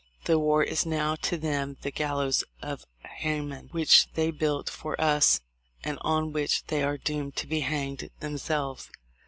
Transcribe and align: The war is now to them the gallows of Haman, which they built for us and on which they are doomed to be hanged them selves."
The 0.25 0.39
war 0.39 0.63
is 0.63 0.83
now 0.83 1.13
to 1.17 1.37
them 1.37 1.77
the 1.83 1.91
gallows 1.91 2.43
of 2.59 2.87
Haman, 3.19 3.67
which 3.69 4.11
they 4.13 4.31
built 4.31 4.67
for 4.67 4.99
us 4.99 5.41
and 5.83 5.99
on 6.01 6.33
which 6.33 6.65
they 6.65 6.81
are 6.81 6.97
doomed 6.97 7.35
to 7.35 7.45
be 7.45 7.59
hanged 7.59 8.09
them 8.19 8.39
selves." 8.39 8.89